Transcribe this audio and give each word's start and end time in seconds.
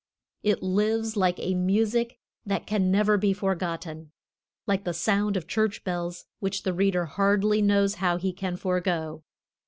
It 0.41 0.63
lives 0.63 1.15
like 1.15 1.37
a 1.39 1.53
music 1.53 2.17
that 2.43 2.65
can 2.65 2.89
never 2.89 3.19
be 3.19 3.33
forgotten, 3.33 4.09
like 4.65 4.83
the 4.83 4.95
sound 4.95 5.37
of 5.37 5.45
church 5.45 5.83
bells 5.83 6.25
which 6.39 6.63
the 6.63 6.73
reader 6.73 7.05
hardly 7.05 7.61
knows 7.61 7.93
how 8.01 8.17
he 8.17 8.33
can 8.33 8.57
forego. 8.57 9.21